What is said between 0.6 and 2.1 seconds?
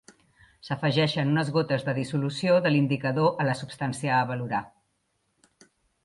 S'afegeixen unes gotes de